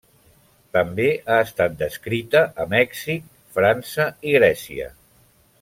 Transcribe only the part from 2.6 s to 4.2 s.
a Mèxic, França